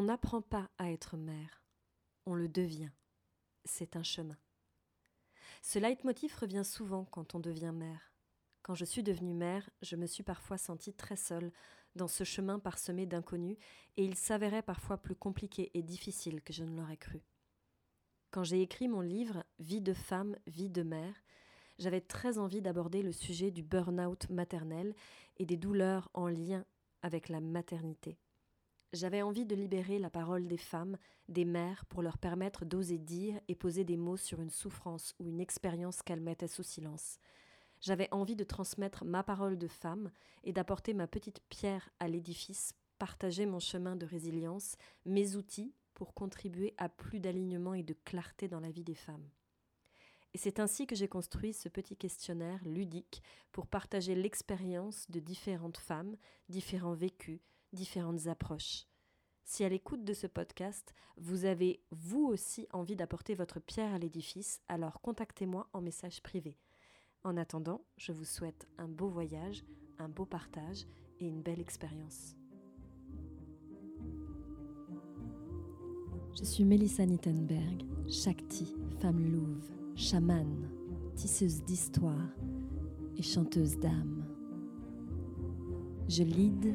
[0.00, 1.62] On n'apprend pas à être mère,
[2.24, 2.88] on le devient.
[3.66, 4.38] C'est un chemin.
[5.60, 8.10] Ce leitmotiv revient souvent quand on devient mère.
[8.62, 11.52] Quand je suis devenue mère, je me suis parfois sentie très seule
[11.96, 13.58] dans ce chemin parsemé d'inconnus,
[13.98, 17.20] et il s'avérait parfois plus compliqué et difficile que je ne l'aurais cru.
[18.30, 21.22] Quand j'ai écrit mon livre Vie de femme, vie de mère,
[21.78, 24.94] j'avais très envie d'aborder le sujet du burn-out maternel
[25.36, 26.64] et des douleurs en lien
[27.02, 28.16] avec la maternité.
[28.92, 30.98] J'avais envie de libérer la parole des femmes,
[31.28, 35.28] des mères, pour leur permettre d'oser dire et poser des mots sur une souffrance ou
[35.28, 37.20] une expérience qu'elles mettaient sous silence.
[37.80, 40.10] J'avais envie de transmettre ma parole de femme
[40.42, 44.74] et d'apporter ma petite pierre à l'édifice, partager mon chemin de résilience,
[45.06, 49.28] mes outils pour contribuer à plus d'alignement et de clarté dans la vie des femmes.
[50.34, 55.78] Et c'est ainsi que j'ai construit ce petit questionnaire ludique pour partager l'expérience de différentes
[55.78, 56.16] femmes,
[56.48, 57.40] différents vécus,
[57.72, 58.86] différentes approches.
[59.44, 63.98] Si à l'écoute de ce podcast, vous avez vous aussi envie d'apporter votre pierre à
[63.98, 66.56] l'édifice, alors contactez-moi en message privé.
[67.24, 69.64] En attendant, je vous souhaite un beau voyage,
[69.98, 70.86] un beau partage
[71.18, 72.36] et une belle expérience.
[76.38, 80.70] Je suis Melissa Nittenberg, Shakti, femme louve, chamane,
[81.14, 82.30] tisseuse d'histoire
[83.16, 84.24] et chanteuse d'âme.
[86.08, 86.74] Je lead,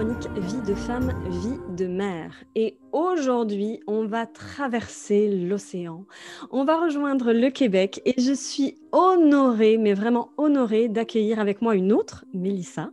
[0.00, 2.32] Chronique Vie de femme, vie de mère.
[2.54, 6.06] Et aujourd'hui, on va traverser l'océan.
[6.50, 11.74] On va rejoindre le Québec et je suis honorée, mais vraiment honorée d'accueillir avec moi
[11.74, 12.92] une autre, Mélissa.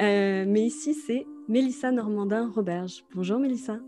[0.00, 3.04] Euh, mais ici, c'est Mélissa Normandin-Roberge.
[3.14, 3.78] Bonjour Mélissa.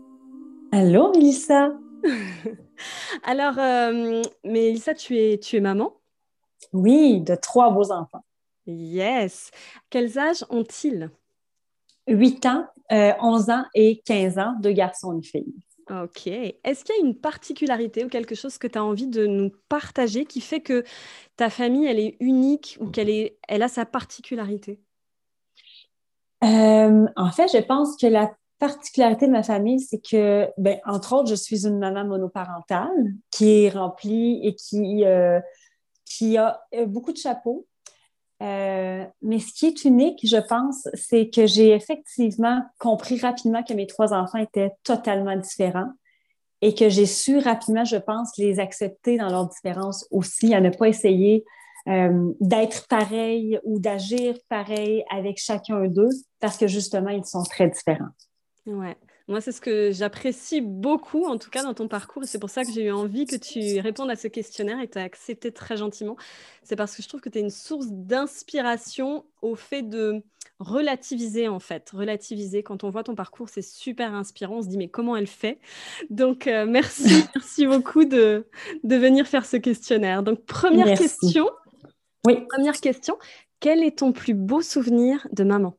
[0.71, 1.73] Allô Mélissa.
[3.23, 5.99] Alors, euh, Mélissa, tu es, tu es maman?
[6.71, 8.23] Oui, de trois beaux enfants.
[8.67, 9.49] Yes.
[9.89, 11.09] Quels âges ont-ils?
[12.07, 15.53] 8 ans, 11 euh, ans et 15 ans, deux garçons et une fille.
[15.89, 16.27] OK.
[16.27, 19.51] Est-ce qu'il y a une particularité ou quelque chose que tu as envie de nous
[19.67, 20.83] partager qui fait que
[21.35, 24.79] ta famille, elle est unique ou qu'elle est, elle a sa particularité?
[26.43, 31.13] Euh, en fait, je pense que la particularité de ma famille, c'est que, ben, entre
[31.13, 35.39] autres, je suis une maman monoparentale qui est remplie et qui, euh,
[36.05, 37.67] qui a beaucoup de chapeaux.
[38.41, 43.73] Euh, mais ce qui est unique, je pense, c'est que j'ai effectivement compris rapidement que
[43.73, 45.91] mes trois enfants étaient totalement différents
[46.61, 50.69] et que j'ai su rapidement, je pense, les accepter dans leurs différences aussi, à ne
[50.69, 51.43] pas essayer
[51.89, 57.69] euh, d'être pareil ou d'agir pareil avec chacun d'eux parce que justement, ils sont très
[57.69, 58.11] différents.
[58.65, 58.95] Ouais.
[59.27, 62.49] Moi, c'est ce que j'apprécie beaucoup, en tout cas dans ton parcours, et c'est pour
[62.49, 65.51] ça que j'ai eu envie que tu répondes à ce questionnaire et tu as accepté
[65.51, 66.17] très gentiment.
[66.63, 70.21] C'est parce que je trouve que tu es une source d'inspiration au fait de
[70.59, 71.89] relativiser, en fait.
[71.91, 72.63] Relativiser.
[72.63, 74.57] Quand on voit ton parcours, c'est super inspirant.
[74.57, 75.59] On se dit, mais comment elle fait?
[76.09, 78.47] Donc, euh, merci, merci beaucoup de,
[78.83, 80.23] de venir faire ce questionnaire.
[80.23, 81.49] Donc, première question.
[82.25, 82.45] Oui.
[82.49, 83.17] Première question.
[83.59, 85.77] Quel est ton plus beau souvenir de maman?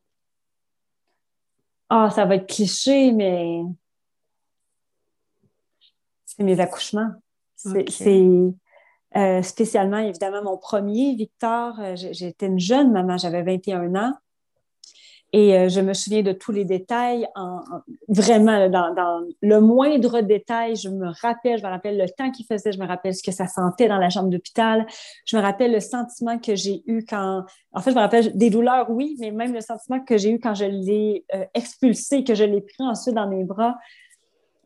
[1.89, 3.61] Ah, ça va être cliché, mais
[6.25, 7.11] c'est mes accouchements.
[7.55, 7.85] C'est
[9.15, 11.79] euh, spécialement, évidemment, mon premier, Victor.
[11.79, 14.13] Euh, j'étais une jeune maman, j'avais 21 ans.
[15.37, 17.59] Et euh, je me souviens de tous les détails, en,
[18.07, 20.77] vraiment dans, le moindre détail.
[20.77, 23.33] Je me rappelle, je me rappelle le temps qu'il faisait, je me rappelle ce que
[23.33, 24.87] ça sentait dans la chambre d'hôpital.
[25.25, 27.43] Je me rappelle le sentiment que j'ai eu quand.
[27.73, 30.39] En fait, je me rappelle des douleurs, oui, mais même le sentiment que j'ai eu
[30.39, 33.75] quand je l'ai euh, expulsé, que je l'ai pris ensuite dans mes bras.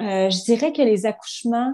[0.03, 1.73] Euh, je dirais que les accouchements,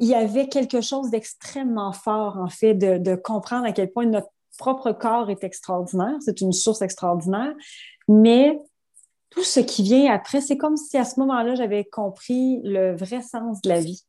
[0.00, 4.28] il y avait quelque chose d'extrêmement fort, en fait, de, comprendre à quel point notre
[4.56, 7.52] propre corps est extraordinaire, c'est une source extraordinaire,
[8.08, 8.58] mais
[9.30, 13.20] tout ce qui vient après, c'est comme si à ce moment-là, j'avais compris le vrai
[13.20, 14.04] sens de la vie.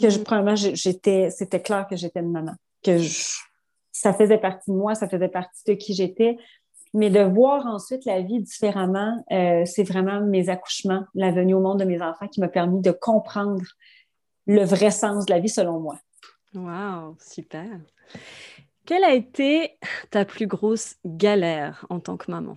[0.00, 0.24] Que je, mm.
[0.24, 2.54] premièrement, j'étais, c'était clair que j'étais une maman,
[2.84, 2.98] que
[3.92, 6.38] ça faisait partie de moi, ça faisait partie de qui j'étais.
[6.94, 11.60] Mais de voir ensuite la vie différemment, euh, c'est vraiment mes accouchements, la venue au
[11.60, 13.62] monde de mes enfants qui m'a permis de comprendre
[14.46, 15.98] le vrai sens de la vie selon moi.
[16.54, 17.68] Wow, super.
[18.88, 19.78] Quelle a été
[20.10, 22.56] ta plus grosse galère en tant que maman?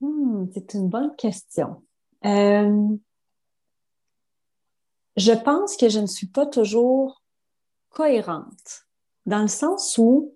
[0.00, 1.82] Hmm, C'est une bonne question.
[2.24, 2.96] Euh,
[5.18, 7.22] je pense que je ne suis pas toujours
[7.90, 8.86] cohérente,
[9.26, 10.34] dans le sens où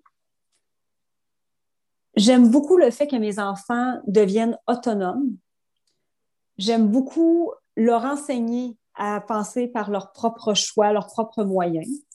[2.15, 5.35] j'aime beaucoup le fait que mes enfants deviennent autonomes.
[6.59, 12.06] J'aime beaucoup leur enseigner à penser par leurs propres choix, leurs propres moyens.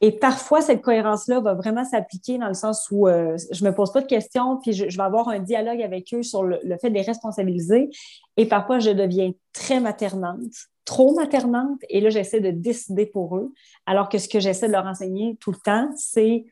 [0.00, 3.74] Et parfois, cette cohérence-là va vraiment s'appliquer dans le sens où euh, je ne me
[3.74, 6.90] pose pas de questions, puis je, vais avoir un dialogue avec eux sur le, fait
[6.90, 7.90] de les responsabiliser.
[8.36, 10.52] Et parfois, je deviens très maternante,
[10.84, 13.52] trop maternante, et là, j'essaie de décider pour eux,
[13.86, 16.44] alors que ce que j'essaie de leur enseigner tout le temps, c'est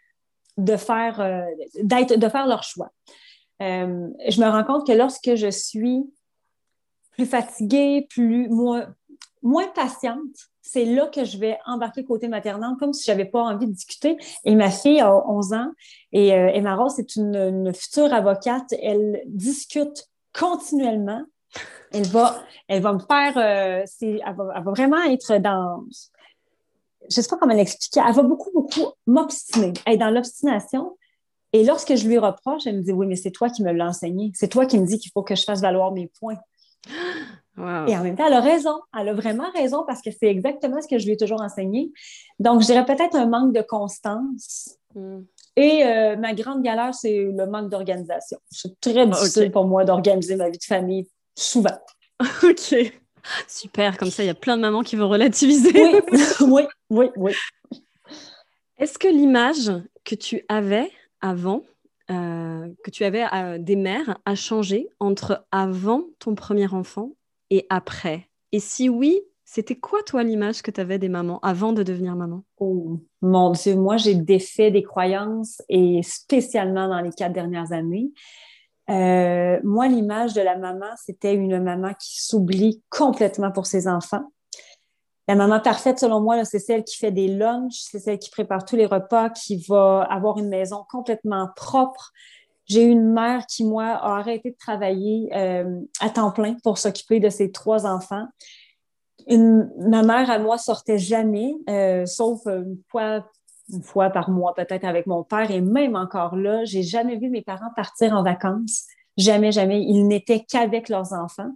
[0.57, 1.45] de faire, euh,
[1.83, 2.91] de faire leur choix.
[3.63, 6.03] Euh, je me rends compte que lorsque je suis
[7.13, 8.95] plus fatiguée, plus, moins,
[9.43, 13.43] moins patiente, c'est là que je vais embarquer côté maternel, comme si je n'avais pas
[13.43, 14.17] envie de discuter.
[14.45, 15.71] Et ma fille a 11 ans
[16.13, 18.73] et euh, Emma Rose est une, future avocate.
[18.83, 21.23] Elle discute continuellement.
[21.93, 25.85] Elle va, elle va me faire, euh, elle, va, vraiment être dans,
[27.11, 30.97] je ne sais pas comment l'expliquer, elle va beaucoup, beaucoup m'obstiner, Elle est dans l'obstination.
[31.53, 33.89] Et lorsque je lui reproche, elle me dit, oui, mais c'est toi qui me l'as
[33.89, 34.33] enseigné.
[34.35, 36.39] C'est toi qui me dis qu'il faut que je fasse valoir mes points.
[37.59, 38.81] Et en même temps, elle a raison.
[38.99, 41.93] Elle a vraiment raison parce que c'est exactement ce que je lui ai toujours enseigné.
[42.39, 44.79] Donc, je dirais peut-être un manque de constance.
[44.95, 45.21] Hmm.
[45.57, 48.39] Et euh, ma grande galère, c'est le manque d'organisation.
[48.51, 51.07] C'est très difficile pour moi d'organiser ma vie de famille
[51.37, 51.79] souvent.
[52.43, 52.75] OK.
[53.47, 53.99] Super.
[53.99, 55.73] Comme ça, il y a plein de mamans qui vont relativiser.
[56.41, 57.33] Oui, oui, oui,
[58.79, 59.71] Est-ce que l'image
[60.05, 60.91] que tu avais
[61.21, 61.63] avant,
[62.11, 67.13] euh, que tu avais euh, des mères, a changé entre avant ton premier enfant
[67.53, 71.75] et après Et si oui, c'était quoi, toi, l'image que tu avais des mamans avant
[71.75, 72.43] de devenir maman?
[72.59, 78.11] Oh, mon Dieu, moi, j'ai défait des croyances et spécialement dans les quatre dernières années.
[78.89, 84.25] Euh, moi, l'image de la maman, c'était une maman qui s'oublie complètement pour ses enfants.
[85.29, 88.65] La maman parfaite, selon moi, c'est celle qui fait des lunchs, c'est celle qui prépare
[88.65, 92.13] tous les repas, qui va avoir une maison complètement propre,
[92.73, 96.79] j'ai eu une mère qui, moi, a arrêté de travailler euh, à temps plein pour
[96.79, 98.27] s'occuper de ses trois enfants.
[99.29, 103.27] ma mère, à moi, sortait jamais, euh, sauf une fois,
[103.71, 105.51] une fois par mois, peut-être avec mon père.
[105.51, 108.87] Et même encore là, j'ai jamais vu mes parents partir en vacances.
[109.17, 109.83] Jamais, jamais.
[109.83, 111.53] Ils n'étaient qu'avec leurs enfants.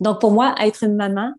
[0.00, 1.32] Donc, pour moi, être une maman,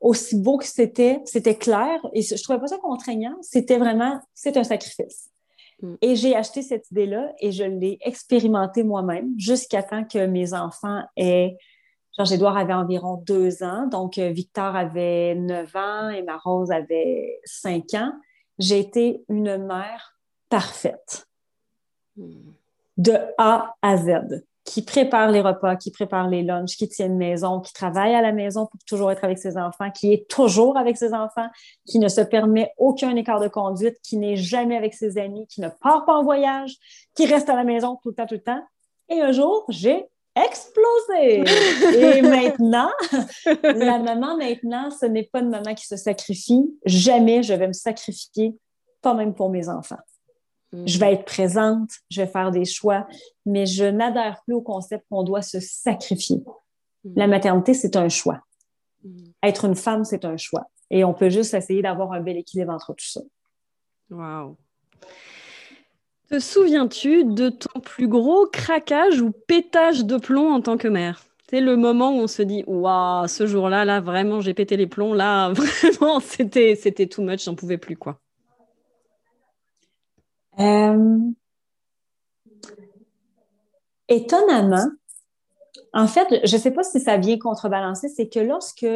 [0.00, 3.36] aussi beau que c'était, c'était clair et je trouvais pas ça contraignant.
[3.42, 5.30] C'était vraiment, c'est un sacrifice.
[5.82, 5.94] Mm.
[6.00, 11.02] Et j'ai acheté cette idée-là et je l'ai expérimentée moi-même jusqu'à temps que mes enfants
[11.16, 11.56] aient.
[12.18, 17.38] Genre, avait environ deux ans, donc euh, Victor avait neuf ans et ma Rose avait
[17.44, 18.12] cinq ans.
[18.58, 20.18] J'ai été une mère
[20.48, 21.28] parfaite.
[22.16, 22.52] Mm.
[22.96, 27.16] De A à Z qui prépare les repas, qui prépare les lunchs, qui tient une
[27.16, 30.76] maison, qui travaille à la maison pour toujours être avec ses enfants, qui est toujours
[30.76, 31.46] avec ses enfants,
[31.86, 35.60] qui ne se permet aucun écart de conduite, qui n'est jamais avec ses amis, qui
[35.60, 36.74] ne part pas en voyage,
[37.14, 38.60] qui reste à la maison tout le temps, tout le temps.
[39.08, 40.04] Et un jour, j'ai
[40.34, 41.44] explosé.
[42.18, 42.90] Et maintenant,
[43.62, 46.76] la maman maintenant, ce n'est pas une maman qui se sacrifie.
[46.84, 48.56] Jamais je vais me sacrifier,
[49.00, 49.96] pas même pour mes enfants.
[50.72, 53.06] Je vais être présente, je vais faire des choix,
[53.46, 56.42] mais je n'adhère plus au concept qu'on doit se sacrifier.
[57.14, 58.40] La maternité, c'est un choix.
[59.42, 60.66] Être une femme, c'est un choix.
[60.90, 63.20] Et on peut juste essayer d'avoir un bel équilibre entre tout ça.
[64.10, 64.56] Wow.
[66.28, 71.22] Te souviens-tu de ton plus gros craquage ou pétage de plomb en tant que mère?
[71.48, 74.88] C'est le moment où on se dit Waouh, ce jour-là, là, vraiment, j'ai pété les
[74.88, 75.14] plombs.
[75.14, 78.20] Là, vraiment, c'était, c'était too much, j'en pouvais plus, quoi.
[80.58, 81.18] Euh,
[84.08, 84.86] étonnamment,
[85.92, 88.86] en fait, je ne sais pas si ça vient contrebalancer, c'est que lorsque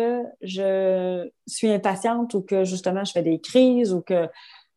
[0.42, 4.28] je suis impatiente ou que justement je fais des crises ou que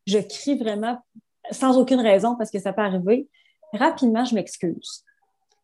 [0.08, 0.98] je crie vraiment
[1.52, 3.28] sans aucune raison parce que ça peut arriver,
[3.74, 5.04] rapidement je m'excuse.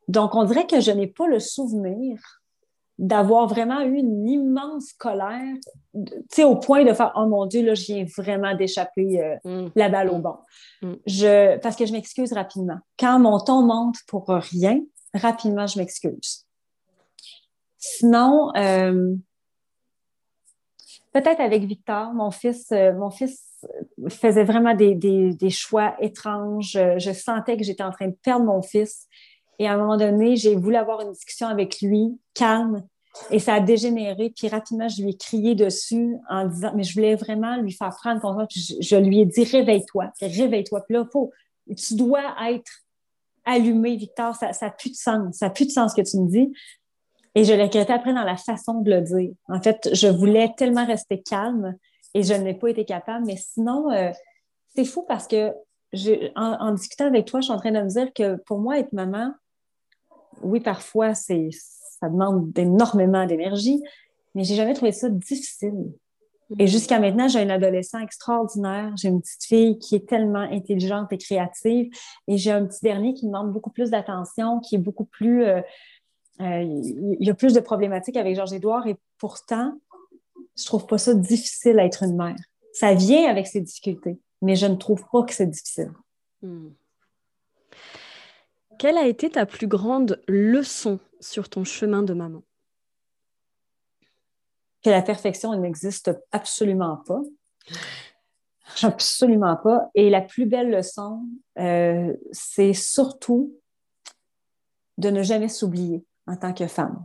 [0.07, 2.38] Donc, on dirait que je n'ai pas le souvenir
[2.99, 5.55] d'avoir vraiment eu une immense colère,
[5.93, 9.37] tu sais, au point de faire, oh mon Dieu, là, je viens vraiment d'échapper euh,
[9.45, 9.71] mm.
[9.75, 10.21] la balle au mm.
[10.21, 10.35] bon.
[10.81, 10.93] Mm.
[11.07, 12.77] Je, parce que je m'excuse rapidement.
[12.99, 14.81] Quand mon ton monte pour rien,
[15.13, 16.45] rapidement, je m'excuse.
[17.77, 19.15] Sinon, euh,
[21.13, 23.65] peut-être avec Victor, mon fils, euh, mon fils
[24.09, 26.77] faisait vraiment des, des, des choix étranges.
[26.97, 29.07] Je sentais que j'étais en train de perdre mon fils.
[29.59, 32.83] Et à un moment donné, j'ai voulu avoir une discussion avec lui, calme.
[33.29, 34.31] Et ça a dégénéré.
[34.35, 37.89] Puis rapidement, je lui ai crié dessus en disant, mais je voulais vraiment lui faire
[37.89, 38.47] prendre conscience.
[38.55, 40.81] Je, je lui ai dit, réveille-toi, réveille-toi.
[40.87, 41.31] Puis là, faut,
[41.75, 42.71] tu dois être
[43.45, 44.35] allumé, Victor.
[44.35, 45.35] Ça n'a plus de sens.
[45.37, 46.53] Ça n'a plus de sens ce que tu me dis.
[47.35, 49.31] Et je l'ai regretté après dans la façon de le dire.
[49.47, 51.75] En fait, je voulais tellement rester calme
[52.13, 53.25] et je n'ai pas été capable.
[53.25, 54.11] Mais sinon, euh,
[54.75, 55.53] c'est fou parce que
[56.35, 58.93] en, discutant avec toi, je suis en train de me dire que pour moi, être
[58.93, 59.33] maman,
[60.41, 61.49] oui, parfois, c'est,
[61.99, 63.81] ça demande énormément d'énergie,
[64.35, 65.93] mais j'ai jamais trouvé ça difficile.
[66.57, 66.67] Et mm.
[66.67, 68.91] jusqu'à maintenant, j'ai un adolescent extraordinaire.
[68.97, 71.91] J'ai une petite fille qui est tellement intelligente et créative.
[72.27, 75.43] Et j'ai un petit dernier qui demande beaucoup plus d'attention, qui est beaucoup plus.
[75.43, 75.61] Euh,
[76.41, 78.87] euh, il y a plus de problématiques avec Georges-Édouard.
[78.87, 79.73] Et pourtant,
[80.57, 82.37] je trouve pas ça difficile à être une mère.
[82.73, 85.91] Ça vient avec ses difficultés, mais je ne trouve pas que c'est difficile.
[86.41, 86.69] Hmm.
[88.79, 92.43] Quelle a été ta plus grande leçon sur ton chemin de maman?
[94.81, 97.19] Que la perfection n'existe absolument pas.
[98.81, 99.89] Absolument pas.
[99.95, 101.25] Et la plus belle leçon,
[101.59, 103.53] euh, c'est surtout
[104.97, 107.03] de ne jamais s'oublier en tant que femme.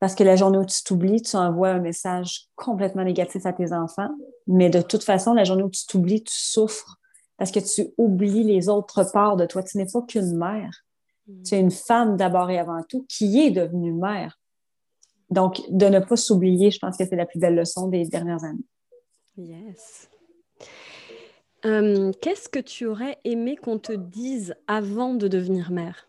[0.00, 3.72] Parce que la journée où tu t'oublies, tu envoies un message complètement négatif à tes
[3.72, 4.10] enfants.
[4.46, 6.98] Mais de toute façon, la journée où tu t'oublies, tu souffres
[7.42, 9.64] parce que tu oublies les autres parts de toi.
[9.64, 10.84] Tu n'es pas qu'une mère.
[11.26, 11.42] Mm.
[11.42, 14.38] Tu es une femme d'abord et avant tout qui est devenue mère.
[15.28, 18.44] Donc, de ne pas s'oublier, je pense que c'est la plus belle leçon des dernières
[18.44, 18.64] années.
[19.36, 20.08] Yes.
[21.64, 26.08] Euh, qu'est-ce que tu aurais aimé qu'on te dise avant de devenir mère?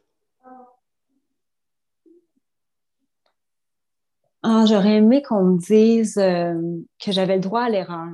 [4.43, 8.11] Ah, j'aurais aimé qu'on me dise euh, que j'avais le droit à l'erreur.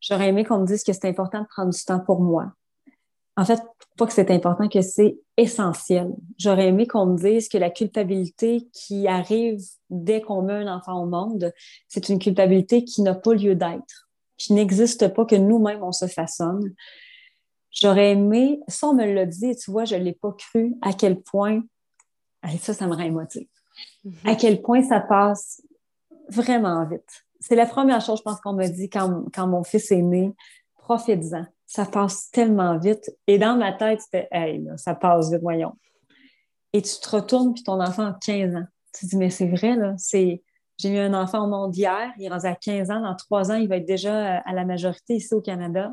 [0.00, 2.52] J'aurais aimé qu'on me dise que c'est important de prendre du temps pour moi.
[3.36, 3.60] En fait,
[3.96, 6.12] pas que c'est important, que c'est essentiel.
[6.38, 11.02] J'aurais aimé qu'on me dise que la culpabilité qui arrive dès qu'on met un enfant
[11.02, 11.52] au monde,
[11.88, 16.06] c'est une culpabilité qui n'a pas lieu d'être, qui n'existe pas, que nous-mêmes, on se
[16.06, 16.74] façonne.
[17.70, 20.92] J'aurais aimé, ça, on me l'a dit, tu vois, je ne l'ai pas cru à
[20.92, 21.62] quel point,
[22.58, 23.46] ça, ça me rend émotive
[24.24, 25.62] à quel point ça passe
[26.28, 27.26] vraiment vite.
[27.40, 30.34] C'est la première chose, je pense, qu'on me dit quand, mon fils est né.
[30.76, 31.44] Profites-en.
[31.66, 33.10] Ça passe tellement vite.
[33.26, 35.74] Et dans ma tête, c'était, hey, ça passe vite, voyons.
[36.72, 38.66] Et tu te retournes, puis ton enfant a 15 ans.
[38.94, 40.42] Tu te dis, mais c'est vrai, là, c'est.
[40.78, 43.00] J'ai eu un enfant au monde hier, il est rendu à 15 ans.
[43.02, 45.92] Dans trois ans, il va être déjà à la majorité ici au Canada.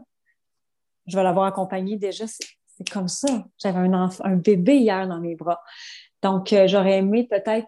[1.08, 2.25] Je vais l'avoir accompagné déjà.
[2.25, 3.46] C'est comme ça.
[3.58, 5.62] J'avais un, un bébé hier dans mes bras.
[6.24, 7.68] Donc, euh, j'aurais aimé peut-être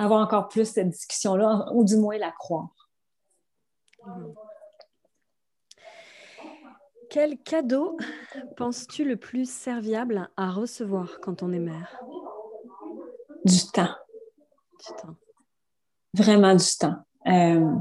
[0.00, 2.70] avoir encore plus cette discussion-là, ou du moins la croire.
[7.10, 7.96] Quel cadeau
[8.56, 12.00] penses-tu le plus serviable à recevoir quand on est mère?
[13.44, 13.94] Du temps.
[14.78, 15.16] Du temps.
[16.14, 16.96] Vraiment du temps.
[17.26, 17.74] Euh,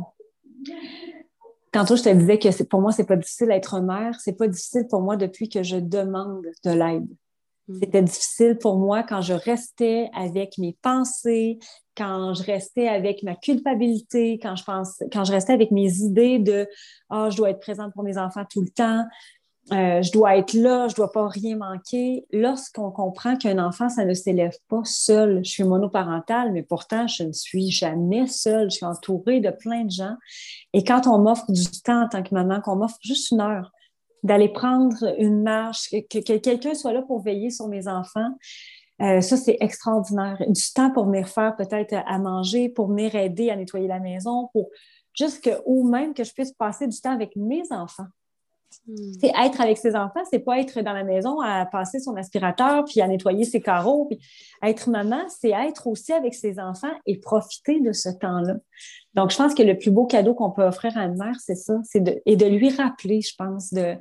[1.72, 4.20] tantôt, je te disais que pour moi, c'est pas difficile d'être mère.
[4.20, 7.08] C'est pas difficile pour moi depuis que je demande de l'aide.
[7.68, 7.80] Mm.
[7.82, 11.60] C'était difficile pour moi quand je restais avec mes pensées,
[12.00, 16.40] quand je restais avec ma culpabilité, quand je, pense, quand je restais avec mes idées
[16.40, 16.68] de
[17.10, 19.06] Ah, oh, je dois être présente pour mes enfants tout le temps,
[19.72, 22.26] euh, je dois être là, je dois pas rien manquer.
[22.32, 27.24] Lorsqu'on comprend qu'un enfant, ça ne s'élève pas seul, je suis monoparentale, mais pourtant, je
[27.24, 30.16] ne suis jamais seule, je suis entourée de plein de gens.
[30.74, 33.72] Et quand on m'offre du temps en tant que maman, qu'on m'offre juste une heure,
[34.24, 38.32] d'aller prendre une marche, que, quelqu'un soit là pour veiller sur mes enfants.
[39.02, 40.38] Euh, ça, c'est extraordinaire.
[40.48, 44.50] Du temps pour venir faire peut-être à manger, pour venir aider à nettoyer la maison,
[44.54, 44.70] pour
[45.14, 48.08] juste que, ou même que je puisse passer du temps avec mes enfants.
[48.88, 49.14] Hmm.
[49.20, 52.86] C'est être avec ses enfants, c'est pas être dans la maison à passer son aspirateur
[52.86, 54.06] puis à nettoyer ses carreaux.
[54.06, 54.20] Puis
[54.62, 58.58] être maman, c'est être aussi avec ses enfants et profiter de ce temps-là.
[59.16, 61.56] Donc, je pense que le plus beau cadeau qu'on peut offrir à une mère, c'est
[61.56, 63.96] ça, c'est de, et de lui rappeler, je pense, de.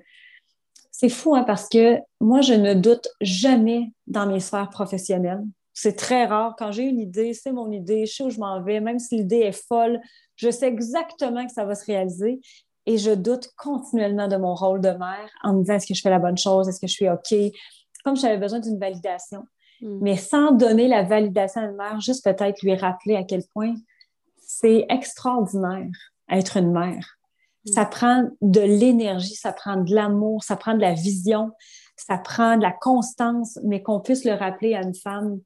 [1.00, 5.44] C'est fou, hein, parce que moi, je ne doute jamais dans mes sphères professionnelles.
[5.72, 6.56] C'est très rare.
[6.58, 9.18] Quand j'ai une idée, c'est mon idée, je sais où je m'en vais, même si
[9.18, 10.00] l'idée est folle,
[10.34, 12.40] je sais exactement que ça va se réaliser
[12.84, 16.00] et je doute continuellement de mon rôle de mère en me disant est-ce que je
[16.00, 17.32] fais la bonne chose, est-ce que je suis OK,
[18.02, 19.44] comme j'avais besoin d'une validation.
[19.80, 20.00] Hmm.
[20.00, 23.76] Mais sans donner la validation à une mère, juste peut-être lui rappeler à quel point
[24.38, 25.86] c'est extraordinaire
[26.28, 27.17] être une mère.
[27.64, 27.72] Hmm.
[27.72, 31.50] Ça prend de l'énergie, ça prend de l'amour, ça prend de la vision,
[31.96, 35.40] ça prend de la constance, mais qu'on puisse le rappeler à une femme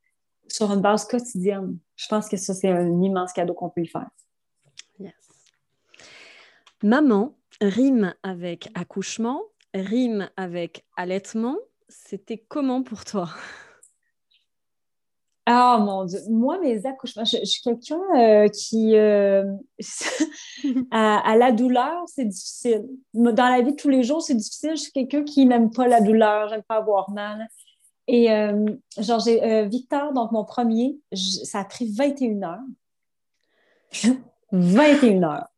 [0.49, 1.78] sur une base quotidienne.
[1.97, 4.09] Je pense que ça, c'est un immense cadeau qu'on peut lui faire.
[6.83, 9.40] Maman rime avec accouchement,
[9.73, 11.57] rime avec allaitement.
[11.88, 13.28] C'était comment pour toi?
[15.44, 19.44] Ah mon Dieu, moi, mes accouchements, je, suis quelqu'un euh, qui, euh,
[20.92, 22.87] à, la douleur, c'est difficile.
[23.12, 24.70] Dans la vie de tous les jours, c'est difficile.
[24.76, 27.49] Je suis quelqu'un qui n'aime pas la douleur, j'aime pas avoir mal.
[28.06, 28.66] Et euh,
[28.99, 32.58] genre, j'ai Victor, donc mon premier, ça a pris 21 heures.
[34.52, 35.49] 21 heures.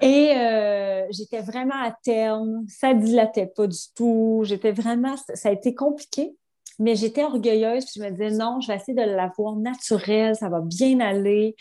[0.00, 0.30] Et
[1.10, 4.42] j'étais vraiment à terme, ça dilatait pas du tout.
[4.44, 6.36] J'étais vraiment, ça a été compliqué.
[6.78, 10.48] Mais j'étais orgueilleuse, puis je me disais non, je vais essayer de l'avoir naturelle, ça
[10.48, 11.56] va bien aller.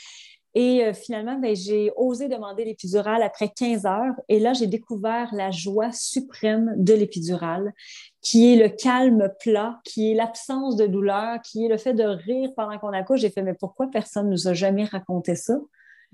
[0.57, 4.13] Et euh, finalement, ben, j'ai osé demander l'épidurale après 15 heures.
[4.29, 7.74] Et là, j'ai découvert la joie suprême de l'épidurale,
[8.22, 12.05] qui est le calme plat, qui est l'absence de douleur, qui est le fait de
[12.05, 13.19] rire pendant qu'on accouche.
[13.19, 15.55] J'ai fait, mais pourquoi personne ne nous a jamais raconté ça?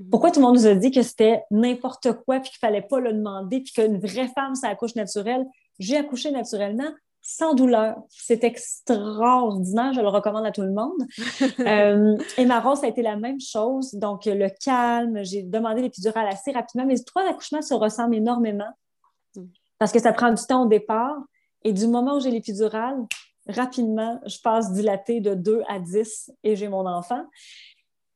[0.10, 3.00] Pourquoi tout le monde nous a dit que c'était n'importe quoi, puis qu'il fallait pas
[3.00, 5.46] le demander, puis qu'une vraie femme, ça accouche naturelle?
[5.78, 6.90] J'ai accouché naturellement
[7.22, 7.96] sans douleur.
[8.10, 11.02] C'est extraordinaire, je le recommande à tout le monde.
[11.60, 13.94] euh, et ma rose, ça a été la même chose.
[13.94, 16.86] Donc, le calme, j'ai demandé l'épidurale assez rapidement.
[16.86, 18.72] Mes trois accouchements se ressemblent énormément
[19.36, 19.44] mm.
[19.78, 21.18] parce que ça prend du temps au départ.
[21.64, 22.98] Et du moment où j'ai l'épidurale,
[23.48, 27.24] rapidement, je passe dilatée de 2 à 10 et j'ai mon enfant.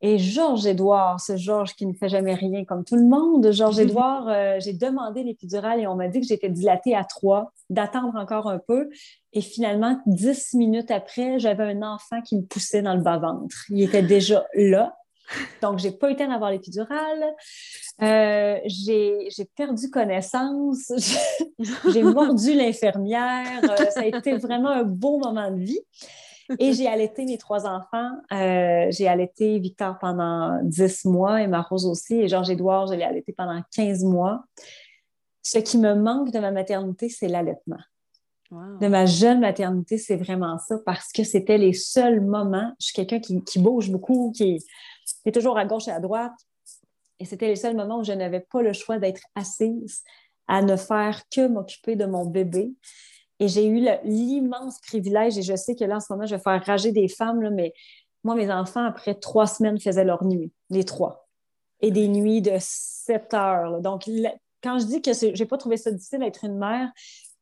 [0.08, 4.60] Et Georges-Édouard, ce Georges qui ne fait jamais rien comme tout le monde, Georges-Édouard, euh,
[4.60, 8.60] j'ai demandé l'épidurale et on m'a dit que j'étais dilatée à 3, d'attendre encore un
[8.60, 8.92] peu.
[9.34, 13.56] Et finalement, dix minutes après, j'avais un enfant qui me poussait dans le bas-ventre.
[13.70, 14.96] Il était déjà là.
[15.64, 17.26] Donc, j'ai pas eu le temps d'avoir l'épidurale.
[18.04, 20.94] Euh, j'ai perdu connaissance.
[21.92, 23.60] j'ai mordu l'infirmière.
[23.64, 25.80] Euh, ça a été vraiment un beau moment de vie.
[26.60, 28.12] Et j'ai allaité mes trois enfants.
[28.32, 32.16] Euh, j'ai allaité Victor pendant 10 mois et ma Rose aussi.
[32.16, 34.44] Et Georges-Édouard, je l'ai allaité pendant 15 mois.
[35.42, 37.80] Ce qui me manque de ma maternité, c'est l'allaitement.
[38.52, 42.72] De ma jeune maternité, c'est vraiment ça parce que c'était les seuls moments.
[42.80, 44.60] Je suis quelqu'un qui, bouge beaucoup, qui
[45.26, 46.34] est, toujours à gauche et à droite.
[47.20, 50.04] Et c'était les seuls moments où je n'avais pas le choix d'être assise
[50.48, 52.72] à ne faire que m'occuper de mon bébé.
[53.40, 56.42] Et j'ai eu l'immense privilège, et je sais que là, en ce moment, je vais
[56.42, 57.74] faire rager des femmes, mais
[58.24, 61.28] moi, mes enfants, après trois semaines, faisaient leur nuit, les trois.
[61.82, 63.82] Et des nuits de sept heures.
[63.82, 64.10] Donc,
[64.64, 66.90] quand je dis que je n'ai pas trouvé ça difficile d'être une mère,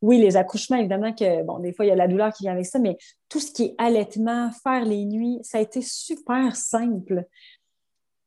[0.02, 2.52] oui, les accouchements, évidemment, que, bon, des fois, il y a la douleur qui vient
[2.52, 2.98] avec ça, mais
[3.30, 7.26] tout ce qui est allaitement, faire les nuits, ça a été super simple.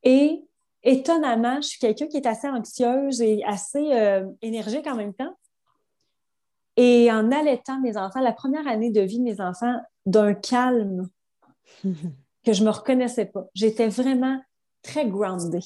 [0.02, 0.42] Et
[0.82, 5.36] étonnamment, je suis quelqu'un qui est assez anxieuse et assez euh, énergique en même temps.
[6.76, 11.08] Et en allaitant mes enfants, la première année de vie de mes enfants, d'un calme
[11.82, 13.46] que je ne me reconnaissais pas.
[13.54, 14.40] J'étais vraiment
[14.82, 15.62] très grounded,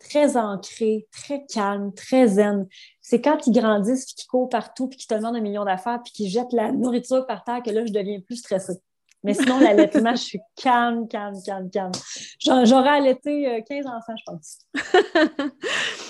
[0.00, 2.66] très ancrée, très calme, très zen.
[3.00, 6.00] C'est quand ils grandissent, puis qu'ils courent partout, puis qu'ils te demandent un million d'affaires,
[6.02, 8.80] puis qu'ils jettent la nourriture par terre, que là, je deviens plus stressée.
[9.22, 11.92] Mais sinon, l'allaitement, je suis calme, calme, calme, calme.
[12.40, 14.58] J'aurais allaité 15 euh, enfants, je pense.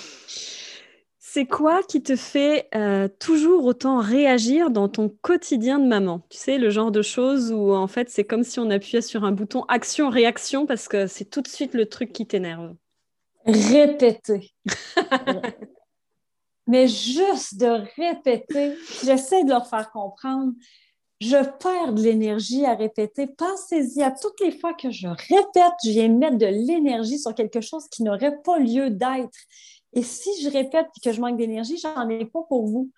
[1.32, 6.22] C'est quoi qui te fait euh, toujours autant réagir dans ton quotidien de maman?
[6.28, 9.22] Tu sais, le genre de choses où en fait c'est comme si on appuyait sur
[9.22, 12.74] un bouton action-réaction parce que c'est tout de suite le truc qui t'énerve.
[13.46, 14.50] Répéter.
[16.66, 20.52] Mais juste de répéter, j'essaie de leur faire comprendre.
[21.20, 23.28] Je perds de l'énergie à répéter.
[23.28, 27.60] Pensez-y à toutes les fois que je répète, je viens mettre de l'énergie sur quelque
[27.60, 29.38] chose qui n'aurait pas lieu d'être.
[29.92, 32.90] Et si je répète et que je manque d'énergie, j'en ai pas pour vous.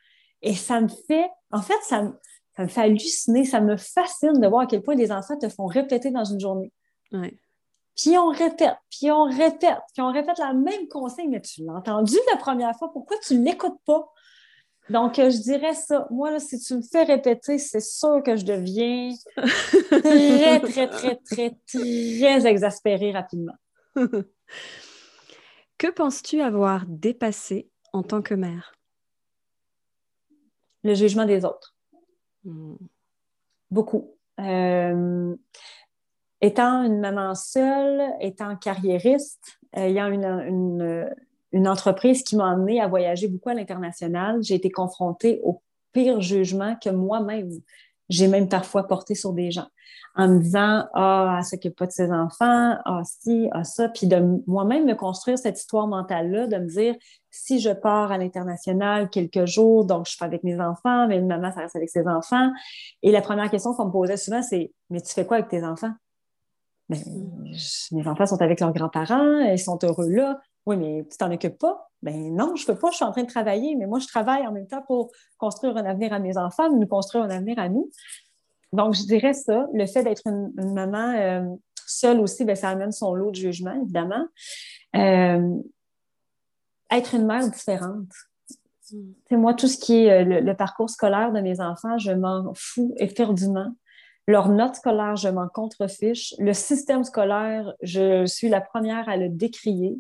[0.43, 2.13] Et ça me fait, en fait, ça me,
[2.57, 5.49] ça me fait halluciner, ça me fascine de voir à quel point les enfants te
[5.49, 6.73] font répéter dans une journée.
[7.97, 11.75] Puis on répète, puis on répète, puis on répète la même consigne, mais tu l'as
[11.75, 14.11] entendu la première fois, pourquoi tu ne l'écoutes pas?
[14.91, 16.07] Donc, euh, je dirais ça.
[16.11, 21.17] Moi, là, si tu me fais répéter, c'est sûr que je deviens très, très, très,
[21.17, 23.55] très, très exaspérée rapidement.
[25.83, 28.73] Que penses-tu avoir dépassé en tant que mère?
[30.85, 31.75] Le jugement des autres.
[32.45, 32.77] Hmm.
[33.69, 34.15] Beaucoup.
[34.39, 35.35] Euh,
[36.41, 41.11] étant une maman seule, étant carriériste, ayant une,
[41.51, 46.21] une, entreprise qui m'a amenée à voyager beaucoup à l'international, j'ai été confrontée au pire
[46.21, 47.51] jugement que moi-même
[48.09, 49.69] j'ai même parfois porté sur des gens
[50.15, 53.89] en me disant Ah, elle s'occupe pas de ses enfants, ah, si, ah, ça.
[53.89, 56.95] Puis de moi-même me construire cette histoire mentale-là, de me dire
[57.31, 61.27] si je pars à l'international quelques jours, donc je suis avec mes enfants, mais une
[61.27, 62.51] maman, ça reste avec ses enfants.
[63.03, 65.65] Et la première question qu'on me posait souvent, c'est Mais tu fais quoi avec tes
[65.65, 65.93] enfants?
[66.89, 66.99] Ben,
[67.93, 70.41] mes enfants sont avec leurs grands-parents, ils sont heureux là.
[70.67, 71.92] Oui, mais tu t'en occupes pas?
[72.03, 74.09] Ben non, je ne peux pas, je suis en train de travailler, mais moi, je
[74.09, 77.59] travaille en même temps pour construire un avenir à mes enfants, nous construire un avenir
[77.59, 77.91] à nous.
[78.73, 81.45] Donc, je dirais ça, le fait d'être une, maman euh,
[81.87, 84.27] seul aussi, ben, ça amène son lot de jugement, évidemment.
[84.97, 85.57] Euh,
[86.91, 88.09] être une mère différente.
[88.81, 89.41] C'est mm.
[89.41, 92.95] moi, tout ce qui est euh, le, parcours scolaire de mes enfants, je m'en fous
[92.99, 93.75] éperdument.
[94.29, 96.35] Leur note scolaire, je m'en contrefiche.
[96.39, 99.99] Le système scolaire, je suis la première à le décrier.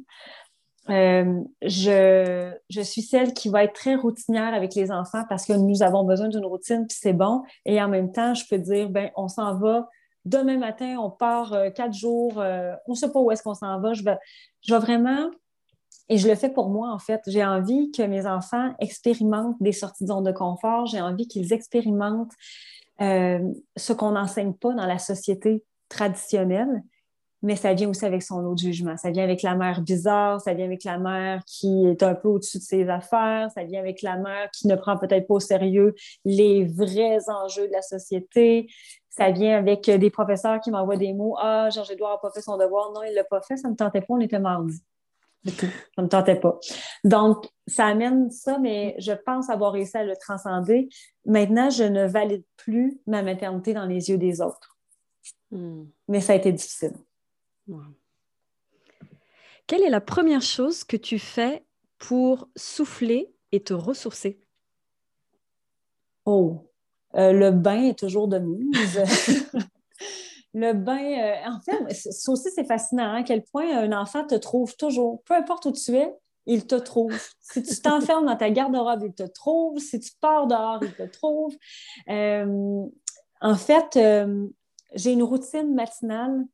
[0.90, 5.52] Euh, je, je, suis celle qui va être très routinière avec les enfants parce que
[5.52, 7.42] nous avons besoin d'une routine, puis c'est bon.
[7.64, 9.88] Et en même temps, je peux dire, ben, on s'en va
[10.24, 13.54] demain matin, on part euh, quatre jours, euh, on ne sait pas où est-ce qu'on
[13.54, 13.92] s'en va.
[13.92, 14.16] Je vais,
[14.62, 15.30] je vais vraiment,
[16.08, 19.72] et je le fais pour moi en fait, j'ai envie que mes enfants expérimentent des
[19.72, 22.32] sorties de zone de confort, j'ai envie qu'ils expérimentent
[23.00, 26.84] ce qu'on n'enseigne pas dans la société traditionnelle
[27.42, 28.96] mais ça vient aussi avec son lot de jugement.
[28.96, 32.28] Ça vient avec la mère bizarre, ça vient avec la mère qui est un peu
[32.28, 35.40] au-dessus de ses affaires, ça vient avec la mère qui ne prend peut-être pas au
[35.40, 38.68] sérieux les vrais enjeux de la société.
[39.10, 41.36] Ça vient avec des professeurs qui m'envoient des mots.
[41.38, 42.92] Ah, Georges-Édouard n'a pas fait son devoir.
[42.92, 44.80] Non, il ne l'a pas fait, ça ne me tentait pas, on était mardi.
[45.44, 45.66] Ça
[45.98, 46.58] ne me tentait pas.
[47.04, 50.88] Donc, ça amène ça, mais je pense avoir réussi à le transcender.
[51.26, 54.78] Maintenant, je ne valide plus ma maternité dans les yeux des autres.
[55.50, 55.84] Hmm.
[56.08, 56.92] Mais ça a été difficile.
[59.66, 61.64] Quelle est la première chose que tu fais
[61.98, 64.40] pour souffler et te ressourcer?
[66.24, 66.68] Oh,
[67.14, 69.02] euh, le bain est toujours de mise.
[70.54, 74.26] le bain, euh, en fait, ça aussi, c'est fascinant hein, à quel point un enfant
[74.26, 75.22] te trouve toujours.
[75.24, 76.12] Peu importe où tu es,
[76.46, 77.16] il te trouve.
[77.40, 79.78] Si tu t'enfermes dans ta garde-robe, il te trouve.
[79.78, 81.54] Si tu pars dehors, il te trouve.
[82.08, 82.84] Euh,
[83.40, 83.98] en fait,
[84.94, 86.44] j'ai une routine matinale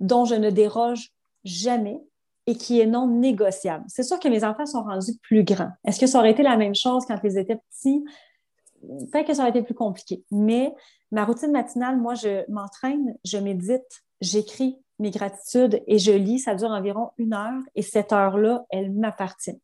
[0.00, 1.10] dont je ne déroge
[1.44, 2.00] jamais
[2.46, 3.84] et qui est non négociable.
[3.88, 5.70] C'est sûr que mes enfants sont rendus plus grands.
[5.84, 8.02] Est-ce que ça aurait été la même chose quand ils étaient petits?
[8.80, 10.24] Peut-être que ça aurait été plus compliqué.
[10.30, 10.74] Mais
[11.10, 16.38] ma routine matinale, moi, je m'entraîne, je médite, j'écris mes gratitudes et je lis.
[16.38, 19.60] Ça dure environ une heure et cette heure-là, elle m'appartient.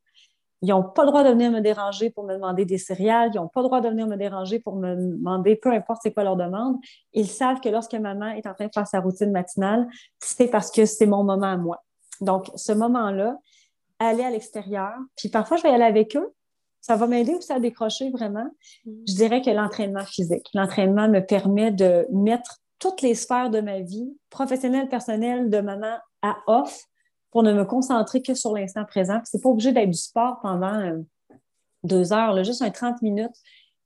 [0.65, 3.31] Ils n'ont pas le droit de venir me déranger pour me demander des céréales.
[3.35, 6.13] Ils n'ont pas le droit de venir me déranger pour me demander peu importe c'est
[6.15, 6.77] quoi leur demande.
[7.13, 9.87] Ils savent que lorsque maman est en train de faire sa routine matinale,
[10.21, 11.85] c'est parce que c'est mon moment à moi.
[12.23, 13.37] Donc, ce moment-là,
[13.99, 16.33] aller à l'extérieur, puis parfois je vais aller avec eux.
[16.81, 18.49] Ça va m'aider aussi à décrocher vraiment.
[18.87, 18.93] Mm.
[19.07, 20.49] Je dirais que l'entraînement physique.
[20.55, 25.97] L'entraînement me permet de mettre toutes les sphères de ma vie, professionnelle, personnelle, de maman,
[26.23, 26.87] à off
[27.35, 29.21] pour ne me concentrer que sur l'instant présent.
[29.25, 31.01] Ce n'est pas obligé d'être du sport pendant euh,
[31.83, 32.45] deux heures.
[32.45, 33.35] Juste un 30 minutes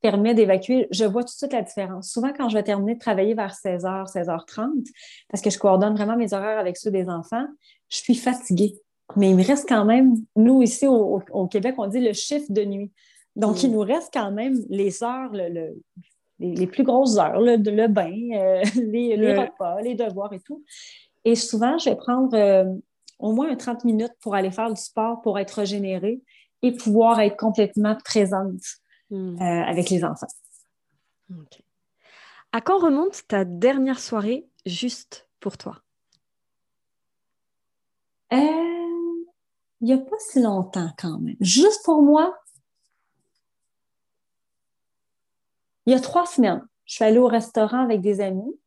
[0.02, 0.86] permet d'évacuer.
[0.90, 2.10] Je vois tout de suite la différence.
[2.10, 4.90] Souvent, quand je vais terminer de travailler vers 16h, 16h30,
[5.30, 7.46] parce que je coordonne vraiment mes horaires avec ceux des enfants,
[7.88, 8.74] je suis fatiguée.
[9.16, 12.66] Mais il me reste quand même, nous ici au, Québec, on dit le chiffre de
[12.66, 12.92] nuit.
[13.34, 13.72] Donc, il mm.
[13.72, 15.32] nous reste quand même les heures,
[16.38, 20.62] les, plus grosses heures, le, bain, euh, les, repas, les devoirs et tout.
[21.24, 22.64] Et souvent, je vais prendre euh,
[23.18, 26.22] au moins 30 minutes pour aller faire du sport, pour être régénérée
[26.62, 28.62] et pouvoir être complètement présente
[29.10, 29.40] hmm.
[29.40, 30.28] euh, avec les enfants.
[32.52, 35.82] À quand remonte ta dernière soirée juste pour toi?
[38.32, 38.36] Euh,
[39.80, 41.36] il n'y a pas si longtemps quand même.
[41.40, 42.38] Juste pour moi,
[45.86, 48.58] il y a trois semaines, je suis allée au restaurant avec des amis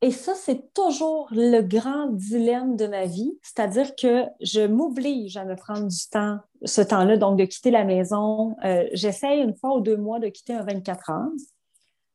[0.00, 5.44] et ça, c'est toujours le grand dilemme de ma vie, c'est-à-dire que je m'oblige à
[5.44, 8.56] me prendre du temps, ce temps-là, donc de quitter la maison.
[8.64, 11.30] Euh, J'essaye une fois ou deux mois de quitter un 24 heures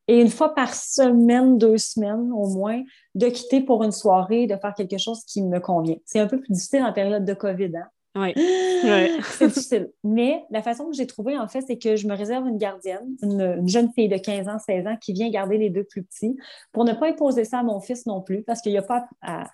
[0.08, 2.82] et une fois par semaine, deux semaines au moins,
[3.16, 5.96] de quitter pour une soirée, de faire quelque chose qui me convient.
[6.06, 7.78] C'est un peu plus difficile en période de COVID.
[7.78, 7.88] Hein?
[8.16, 8.34] Oui.
[9.24, 9.92] c'est difficile.
[10.04, 13.16] Mais la façon que j'ai trouvé, en fait, c'est que je me réserve une gardienne,
[13.22, 16.38] une, jeune fille de 15 ans, 16 ans, qui vient garder les deux plus petits
[16.72, 19.08] pour ne pas imposer ça à mon fils non plus, parce qu'il n'y a pas
[19.22, 19.46] à,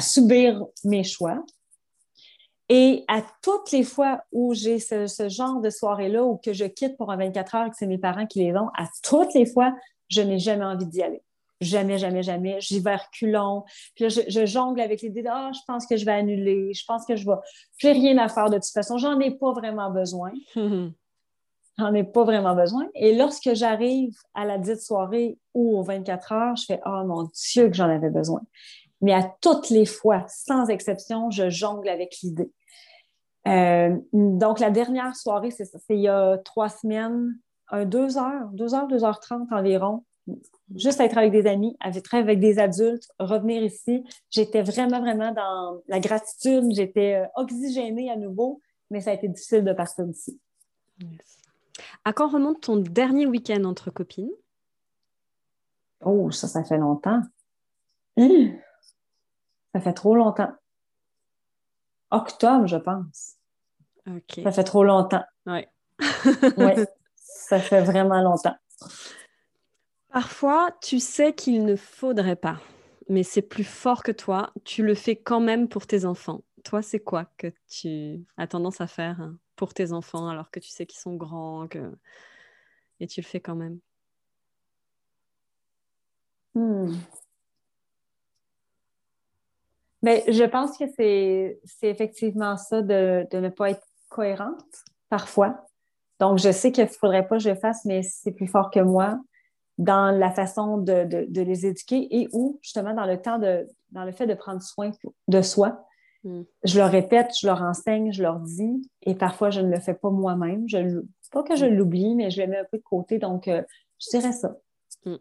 [0.00, 1.42] subir mes choix.
[2.68, 6.66] Et à toutes les fois où j'ai ce, ce, genre de soirée-là, ou que je
[6.66, 9.32] quitte pour un 24 heures et que c'est mes parents qui les ont, à toutes
[9.32, 9.72] les fois,
[10.08, 11.22] je n'ai jamais envie d'y aller.
[11.60, 12.60] Jamais, jamais, jamais.
[12.60, 13.64] J'y vais reculons.
[13.96, 16.72] Puis là, je, jongle avec l'idée de Ah, je pense que je vais annuler.
[16.72, 17.36] Je pense que je vais.
[17.78, 18.96] J'ai rien à faire de toute façon.
[18.96, 20.32] J'en ai pas vraiment besoin.
[21.78, 22.86] J'en ai pas vraiment besoin.
[22.94, 27.28] Et lorsque j'arrive à la dite soirée ou aux 24 heures, je fais Oh mon
[27.34, 28.40] Dieu, que j'en avais besoin.
[29.00, 32.50] Mais à toutes les fois, sans exception, je jongle avec l'idée.
[33.46, 35.78] Euh, donc, la dernière soirée, c'est ça.
[35.86, 37.38] C'est il y a trois semaines,
[37.70, 40.04] un, deux heures, deux heures, deux heures trente environ
[40.74, 44.04] juste être avec des amis, être avec des adultes, revenir ici.
[44.30, 46.64] J'étais vraiment, vraiment dans la gratitude.
[46.70, 48.60] J'étais euh, oxygénée à nouveau,
[48.90, 50.38] mais ça a été difficile de partir d'ici.
[52.04, 54.30] À quand remonte ton dernier week-end entre copines?
[56.04, 57.22] Oh, ça, ça fait longtemps.
[58.16, 58.56] Hum.
[59.74, 60.52] Ça fait trop longtemps.
[62.10, 63.36] Octobre, je pense.
[64.42, 65.24] Ça fait trop longtemps.
[65.46, 65.66] Oui.
[66.56, 66.72] oui,
[67.16, 68.56] ça fait vraiment longtemps.
[70.10, 72.60] Parfois, tu sais qu'il ne faudrait pas,
[73.08, 74.52] mais c'est plus fort que toi.
[74.64, 76.42] Tu le fais quand même pour tes enfants.
[76.64, 80.60] Toi, c'est quoi que tu as tendance à faire hein, pour tes enfants alors que
[80.60, 81.92] tu sais qu'ils sont grands que...
[83.00, 83.78] et tu le fais quand même?
[86.54, 86.94] Hmm.
[90.02, 95.66] Mais je pense que c'est effectivement ça de, ne pas être cohérente parfois.
[96.18, 98.70] Donc, je sais qu'il ne faudrait pas que je le fasse, mais c'est plus fort
[98.70, 99.20] que moi
[99.78, 104.12] dans la façon de, les éduquer et ou justement dans le temps de, dans le
[104.12, 104.90] fait de prendre soin
[105.28, 105.84] de soi.
[106.24, 106.42] Hmm.
[106.64, 109.94] Je leur répète, je leur enseigne, je leur dis, et parfois je ne le fais
[109.94, 110.68] pas moi-même.
[110.68, 111.74] Je, pas que je hmm.
[111.74, 113.18] l'oublie, mais je le mets un peu de côté.
[113.18, 113.62] Donc, euh,
[113.98, 114.56] je dirais ça.
[115.04, 115.16] Hmm.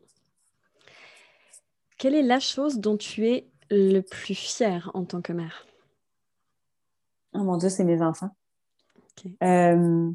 [1.98, 5.66] Quelle est la chose dont tu es le plus fier en tant que mère?
[7.34, 8.32] Oh mon Dieu, c'est mes enfants.
[9.44, 10.12] Euh,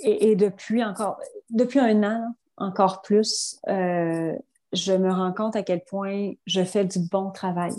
[0.00, 1.18] et, depuis encore,
[1.50, 4.36] depuis un an, encore plus, euh,
[4.72, 7.74] je me rends compte à quel point je fais du bon travail.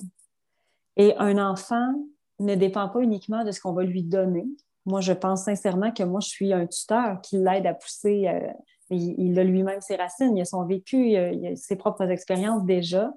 [0.98, 1.94] Et un enfant
[2.40, 4.46] ne dépend pas uniquement de ce qu'on va lui donner.
[4.86, 8.28] Moi, je pense sincèrement que moi, je suis un tuteur qui l'aide à pousser.
[8.28, 8.52] Euh,
[8.90, 13.14] il, a lui-même ses racines, il a son vécu, il a ses propres expériences déjà.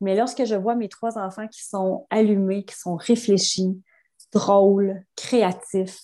[0.00, 3.80] Mais lorsque je vois mes trois enfants qui sont allumés, qui sont réfléchis,
[4.32, 6.00] drôles, créatifs,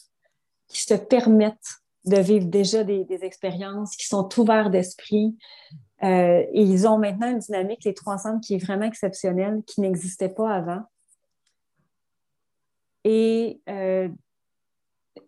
[0.68, 5.37] qui se permettent de vivre déjà des, expériences, qui sont ouverts d'esprit,
[6.03, 10.29] euh, ils ont maintenant une dynamique, les trois ensemble, qui est vraiment exceptionnelle, qui n'existait
[10.29, 10.83] pas avant.
[13.05, 14.09] Et euh,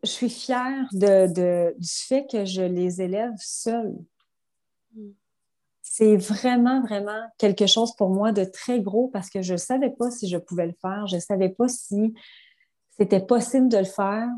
[0.03, 3.97] je suis fière de, du fait que je les élève seuls.
[5.83, 9.91] C'est vraiment, vraiment quelque chose pour moi de très gros parce que je ne savais
[9.91, 11.07] pas si je pouvais le faire.
[11.09, 12.15] Je ne savais pas si
[12.97, 14.29] c'était possible de le faire.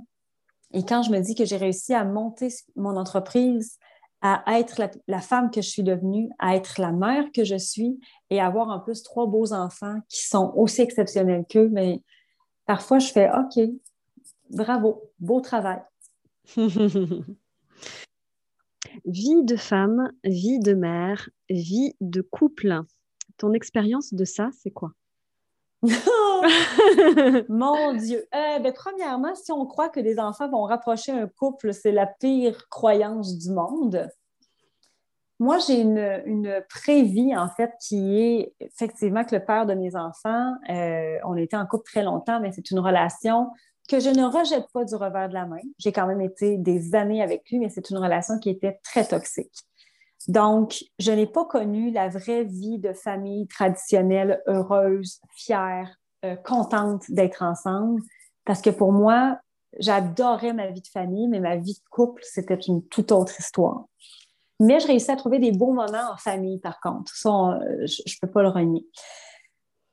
[0.72, 3.78] Et quand je me dis que j'ai réussi à monter mon entreprise,
[4.22, 7.98] à être la, femme que je suis devenue, à être la mère que je suis
[8.30, 12.00] et avoir en plus trois beaux enfants qui sont aussi exceptionnels qu'eux, mais
[12.64, 13.58] parfois je fais OK,
[14.50, 15.82] bravo, beau travail.
[19.06, 22.82] Vie de femme, vie de mère, vie de couple.
[23.38, 24.92] Ton expérience de ça, c'est quoi?
[27.48, 28.24] Mon Dieu.
[28.34, 32.06] Euh, ben, premièrement, si on croit que des enfants vont rapprocher un couple, c'est la
[32.06, 34.08] pire croyance du monde.
[35.38, 39.96] Moi, j'ai une, une prévie, en fait, qui est effectivement que le père de mes
[39.96, 43.50] enfants, euh, on était en couple très longtemps, mais c'est une relation
[43.88, 45.58] que je ne rejette pas du revers de la main.
[45.78, 49.04] J'ai quand même été des années avec lui, mais c'est une relation qui était très
[49.04, 49.52] toxique.
[50.28, 57.10] Donc, je n'ai pas connu la vraie vie de famille traditionnelle, heureuse, fière, euh, contente
[57.10, 58.00] d'être ensemble,
[58.44, 59.38] parce que pour moi,
[59.78, 63.86] j'adorais ma vie de famille, mais ma vie de couple, c'était une toute autre histoire.
[64.60, 67.12] Mais je réussis à trouver des beaux moments en famille, par contre.
[67.16, 68.86] Ça, euh, je ne peux pas le renier.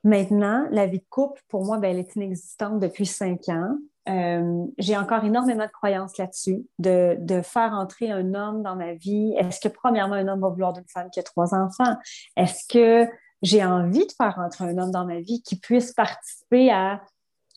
[0.04, 3.76] Maintenant, la vie de couple, pour moi, ben, elle est inexistante depuis cinq ans.
[4.10, 9.36] Euh, j'ai encore énormément de croyances là-dessus, de, faire entrer un homme dans ma vie.
[9.38, 11.95] Est-ce que, premièrement, un homme va vouloir d'une femme qui a trois enfants?
[12.36, 13.10] Est-ce que
[13.41, 17.02] j'ai envie de faire entrer un homme dans ma vie qui puisse participer à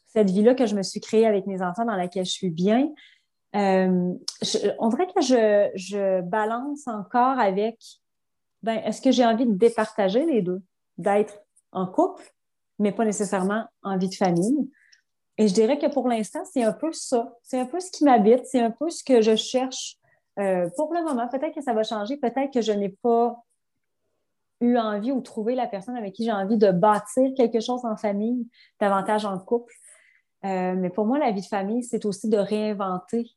[0.08, 2.90] cette vie-là que je me suis créée avec mes enfants, dans laquelle je suis bien?
[3.56, 4.12] Euh,
[4.78, 7.78] on dirait que je, je balance encore avec,
[8.62, 10.62] ben, est-ce que j'ai envie de départager les deux?
[10.98, 11.34] D'être
[11.72, 12.22] en couple,
[12.78, 14.70] mais pas nécessairement en vie de famille.
[15.38, 17.34] Et je dirais que pour l'instant, c'est un peu ça.
[17.42, 19.96] C'est un peu ce qui m'habite, c'est un peu ce que je cherche
[20.38, 21.28] euh, pour le moment.
[21.28, 23.42] Peut-être que ça va changer, peut-être que je n'ai pas
[24.60, 27.96] eu envie ou trouvé la personne avec qui j'ai envie de bâtir quelque chose en
[27.96, 28.48] famille,
[28.80, 29.74] davantage en couple.
[30.44, 33.30] Euh, mais pour moi, la vie de famille, c'est aussi de réinventer.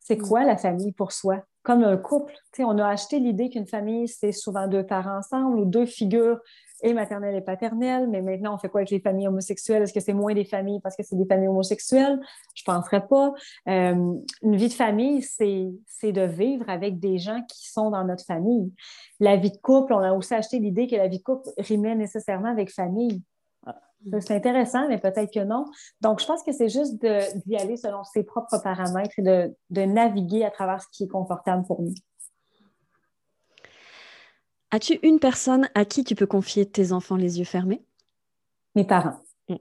[0.00, 1.42] C'est quoi la famille pour soi?
[1.62, 2.34] Comme un couple.
[2.60, 6.38] on a acheté l'idée qu'une famille, c'est souvent deux parents ensemble ou deux figures
[6.82, 9.82] et maternelle et paternelle, mais maintenant, on fait quoi avec les familles homosexuelles?
[9.82, 12.20] Est-ce que c'est moins des familles parce que c'est des familles homosexuelles?
[12.54, 13.32] Je ne penserais pas.
[13.68, 18.24] Euh, une vie de famille, c'est de vivre avec des gens qui sont dans notre
[18.24, 18.72] famille.
[19.20, 21.94] La vie de couple, on a aussi acheté l'idée que la vie de couple rimait
[21.94, 23.22] nécessairement avec famille.
[23.66, 23.74] Ah,
[24.20, 25.64] c'est intéressant, mais peut-être que non.
[26.02, 29.82] Donc, je pense que c'est juste d'y aller selon ses propres paramètres et de, de
[29.82, 31.94] naviguer à travers ce qui est confortable pour nous.
[34.76, 37.82] As-tu une personne à qui tu peux confier tes enfants les yeux fermés?
[38.74, 39.16] Mes parents.
[39.48, 39.54] Mm.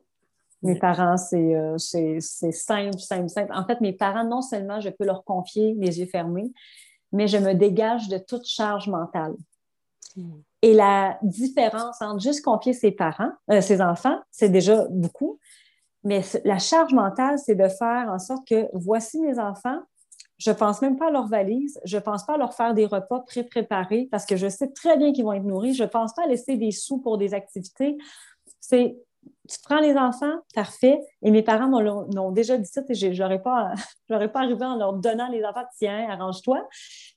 [0.63, 3.53] Mes parents, euh, c'est simple, simple, simple.
[3.53, 6.51] En fait, mes parents, non seulement je peux leur confier les yeux fermés,
[7.13, 9.35] mais je me dégage de toute charge mentale.
[10.61, 15.39] Et la différence entre juste confier ses parents, euh, ses enfants, c'est déjà beaucoup.
[16.03, 19.79] Mais la charge mentale, c'est de faire en sorte que voici mes enfants,
[20.37, 22.73] je ne pense même pas à leur valise, je ne pense pas à leur faire
[22.73, 25.73] des repas pré-préparés parce que je sais très bien qu'ils vont être nourris.
[25.73, 27.97] Je ne pense pas à laisser des sous pour des activités.
[28.59, 28.97] C'est
[29.49, 30.99] tu prends les enfants, parfait.
[31.21, 33.73] Et mes parents m'ont déjà dit ça, je n'aurais pas,
[34.07, 36.67] pas arrivé en leur donnant les enfants, tiens, arrange-toi.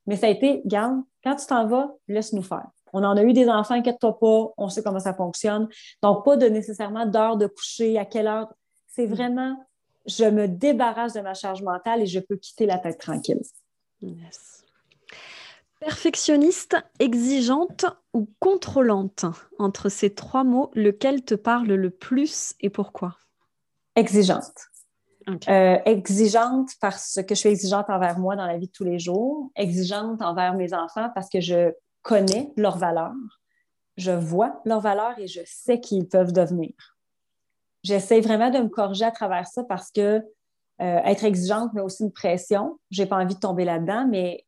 [0.06, 2.66] Mais ça a été, garde, quand tu t'en vas, laisse-nous faire.
[2.92, 5.68] On en a eu des enfants, inquiète-toi pas, on sait comment ça fonctionne.
[6.02, 8.52] Donc, pas de nécessairement d'heure de coucher, à quelle heure.
[8.86, 9.14] C'est mm.
[9.14, 9.56] vraiment,
[10.08, 13.40] je me débarrasse de ma charge mentale et je peux quitter la tête tranquille.
[14.00, 14.64] Yes.
[15.80, 19.26] Perfectionniste, exigeante ou contrôlante
[19.58, 23.16] Entre ces trois mots, lequel te parle le plus et pourquoi?
[23.94, 24.66] Exigeante.
[25.48, 28.98] Euh, exigeante parce que je suis exigeante envers moi dans la vie de tous les
[28.98, 29.50] jours.
[29.56, 33.12] Exigeante envers mes enfants parce que je connais leurs valeurs.
[33.98, 36.72] Je vois leurs valeurs et je sais qu'ils peuvent devenir.
[37.82, 40.22] J'essaie vraiment de me corriger à travers ça parce que
[40.80, 42.78] euh, être exigeante, mais aussi une pression.
[42.90, 44.44] Je n'ai pas envie de tomber là-dedans, mais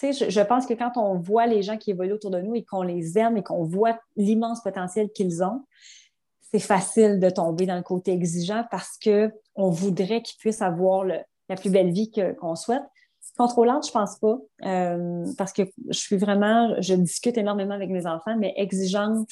[0.00, 2.64] je, je, pense que quand on voit les gens qui évoluent autour de nous et
[2.64, 5.64] qu'on les aime et qu'on voit l'immense potentiel qu'ils ont,
[6.52, 11.56] c'est facile de tomber dans le côté exigeant parce qu'on voudrait qu'ils puissent avoir la
[11.56, 12.82] plus belle vie qu'on souhaite.
[13.36, 18.06] Contrôlante, je pense pas, euh, parce que je suis vraiment, je discute énormément avec mes
[18.06, 19.28] enfants, mais exigeante,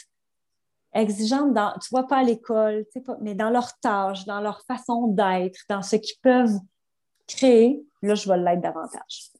[0.95, 2.87] exigeante dans, tu vois, pas à l'école,
[3.21, 6.59] mais dans leur tâche, dans leur façon d'être, dans ce qu'ils peuvent
[7.27, 9.31] créer, là, je vais l'être davantage.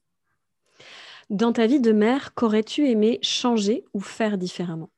[1.31, 4.91] Dans ta vie de mère, qu'aurais-tu aimé changer ou faire différemment?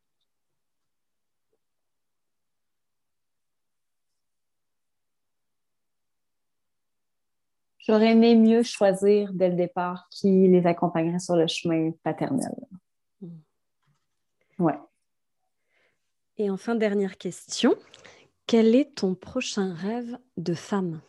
[7.78, 12.52] J'aurais aimé mieux choisir dès le départ qui les accompagnerait sur le chemin paternel.
[13.20, 13.38] Hmm.
[14.58, 14.78] Ouais.
[16.38, 17.74] Et enfin, dernière question.
[18.46, 21.00] Quel est ton prochain rêve de femme?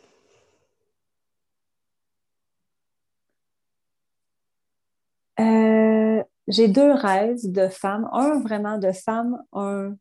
[5.38, 8.08] Euh, j'ai deux rêves de femme.
[8.12, 9.94] Un vraiment de femme, un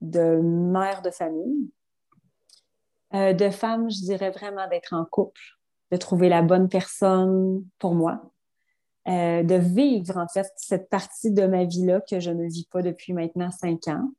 [0.00, 1.70] de mère de famille.
[3.12, 5.40] Euh, de femme, je dirais vraiment d'être en couple,
[5.90, 8.32] de trouver la bonne personne pour moi,
[9.08, 12.82] euh, de vivre en fait cette partie de ma vie-là que je ne vis pas
[12.82, 14.10] depuis maintenant cinq ans.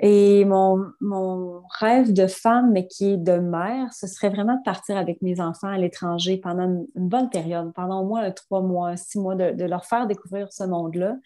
[0.00, 4.62] Et mon, mon, rêve de femme, mais qui est de mère, ce serait vraiment de
[4.64, 8.96] partir avec mes enfants à l'étranger pendant une, bonne période, pendant au moins trois mois,
[8.96, 11.16] six mois, de, leur faire découvrir ce monde-là.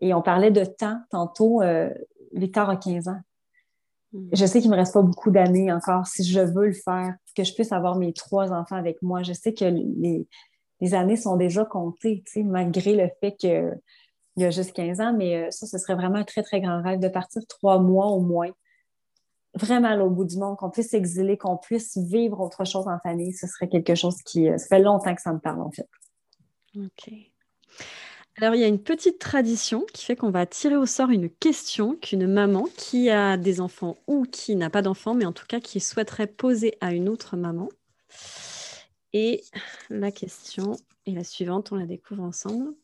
[0.00, 1.60] Et on parlait de temps tantôt.
[1.62, 1.90] Euh,
[2.32, 3.20] Victor a 15 ans.
[4.12, 4.28] Hmm.
[4.32, 7.14] Je sais qu'il ne me reste pas beaucoup d'années encore si je veux le faire,
[7.36, 9.22] que je puisse avoir mes trois enfants avec moi.
[9.22, 10.26] Je sais que les,
[10.80, 13.72] les années sont déjà comptées, malgré le fait que
[14.36, 16.60] il y a juste 15 ans, mais euh, ça, ce serait vraiment un très, très
[16.60, 18.50] grand rêve de partir trois mois au moins,
[19.54, 23.32] vraiment au bout du monde, qu'on puisse s'exiler, qu'on puisse vivre autre chose en famille.
[23.32, 25.88] Ce serait quelque chose qui, euh, ça fait longtemps que ça me parle, en fait.
[26.76, 27.12] OK.
[28.36, 31.30] Alors, il y a une petite tradition qui fait qu'on va tirer au sort une
[31.30, 35.46] question qu'une maman qui a des enfants ou qui n'a pas d'enfants, mais en tout
[35.46, 37.68] cas qui souhaiterait poser à une autre maman.
[39.12, 39.44] Et
[39.88, 40.72] la question
[41.06, 42.74] est la suivante, on la découvre ensemble.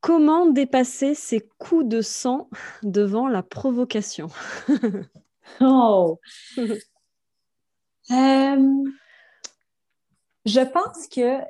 [0.00, 2.48] Comment dépasser ces coups de sang
[2.82, 4.28] devant la provocation?
[5.60, 6.20] Oh
[6.58, 6.74] euh,
[10.44, 11.40] Je pense que,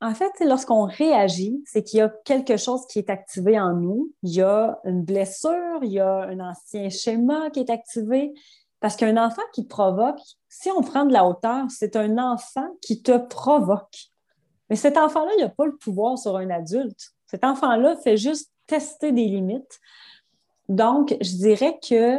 [0.00, 4.12] en fait, lorsqu'on réagit, c'est qu'il y a quelque chose qui est activé en nous.
[4.24, 8.32] Il y a une blessure, il y a un ancien schéma qui est activé.
[8.80, 13.02] Parce qu'un enfant qui provoque, si on prend de la hauteur, c'est un enfant qui
[13.02, 14.10] te provoque.
[14.70, 17.12] Mais cet enfant-là, il n'a pas le pouvoir sur un adulte.
[17.28, 19.80] Cet enfant-là fait juste tester des limites.
[20.68, 22.18] Donc, je dirais que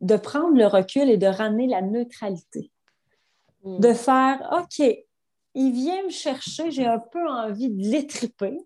[0.00, 2.70] de prendre le recul et de ramener la neutralité.
[3.62, 3.80] Hmm.
[3.80, 4.86] De faire, OK,
[5.54, 8.58] il vient me chercher, j'ai un peu envie de l'étriper,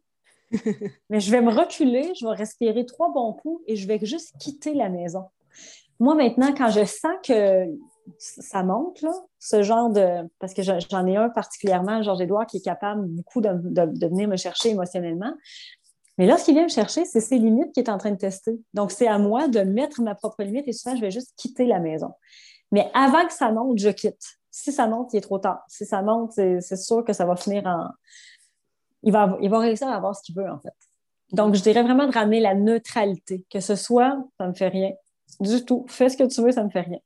[1.11, 4.35] mais je vais me reculer, je vais respirer trois bons coups et je vais juste
[4.39, 5.25] quitter la maison.
[6.01, 7.67] Moi, maintenant, quand je sens que
[8.19, 9.05] ça monte,
[9.39, 10.29] ce genre de.
[10.39, 13.51] Parce que j'en ai un particulièrement, Georges-Édouard, qui est capable beaucoup de,
[14.07, 15.33] venir me chercher émotionnellement.
[16.17, 18.17] Mais là, ce qu'il vient me chercher, c'est ses limites qu'il est en train de
[18.17, 18.61] tester.
[18.75, 21.65] Donc, c'est à moi de mettre ma propre limite et souvent, je vais juste quitter
[21.65, 22.13] la maison.
[22.73, 24.39] Mais avant que ça monte, je quitte.
[24.51, 25.63] Si ça monte, il est trop tard.
[25.69, 27.89] Si ça monte, c'est sûr que ça va finir en.
[29.05, 30.75] Il va, il va réussir à avoir ce qu'il veut, en fait.
[31.33, 33.45] Donc, je dirais vraiment de ramener la neutralité.
[33.51, 34.91] Que ce soit, ça ne me fait rien.
[35.41, 35.85] Du tout.
[35.89, 36.99] Fais ce que tu veux, ça ne me fait rien.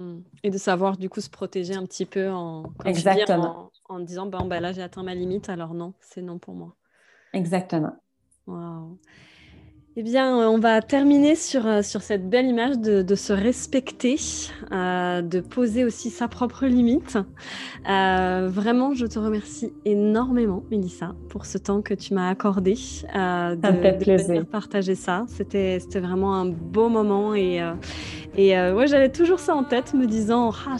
[0.00, 0.22] Mm.
[0.42, 3.70] Et de savoir du coup se protéger un petit peu en, Exactement.
[3.88, 6.74] en, disant bon, bah, là j'ai atteint ma limite, alors non, c'est non pour moi.
[7.34, 7.92] Exactement.
[8.46, 8.98] Wow.
[9.96, 14.14] Eh bien, on va terminer sur, euh, sur cette belle image de, de se respecter,
[14.70, 17.18] euh, de poser aussi sa propre limite.
[17.88, 22.76] Euh, vraiment, je te remercie énormément, Mélissa, pour ce temps que tu m'as accordé.
[23.16, 24.34] Euh, de, ça me fait plaisir.
[24.36, 25.24] De partager ça.
[25.26, 27.60] C'était vraiment un beau moment et,
[28.36, 30.76] et ouais, j'avais toujours ça en tête, me disant ah,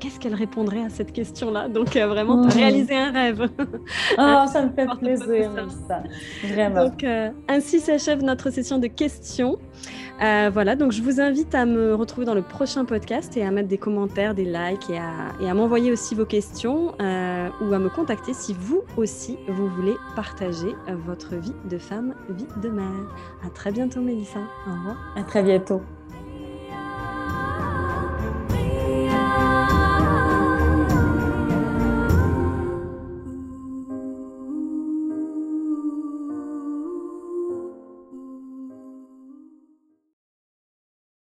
[0.00, 1.70] qu'est-ce qu'elle répondrait à cette question-là?
[1.70, 2.48] Donc, vraiment, mmh.
[2.48, 3.48] réalisé un rêve.
[4.18, 6.02] Oh, ça me fait plaisir, Mélissa.
[6.44, 6.84] Vraiment.
[6.84, 7.06] Donc,
[7.48, 9.58] ainsi s'achève notre session de questions.
[10.22, 13.50] Euh, voilà, donc je vous invite à me retrouver dans le prochain podcast et à
[13.50, 17.88] mettre des commentaires, des likes et à, m'envoyer aussi vos questions euh, ou à me
[17.88, 20.74] contacter si vous aussi vous voulez partager
[21.06, 22.84] votre vie de femme, vie de mère.
[23.44, 24.40] À très bientôt, Mélissa.
[24.66, 24.96] Au revoir.
[25.16, 25.82] À très bientôt.